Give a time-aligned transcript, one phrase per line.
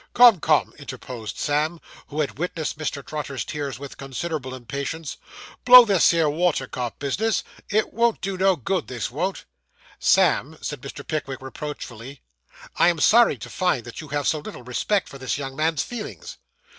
[0.15, 3.05] 'Come, come,' interposed Sam, who had witnessed Mr.
[3.05, 5.17] Trotter's tears with considerable impatience,
[5.63, 7.43] 'blow this 'ere water cart bis'ness.
[7.69, 9.45] It won't do no good, this won't.'
[9.99, 11.07] 'Sam,' said Mr.
[11.07, 12.23] Pickwick reproachfully.
[12.77, 15.83] 'I am sorry to find that you have so little respect for this young man's
[15.83, 16.39] feelings.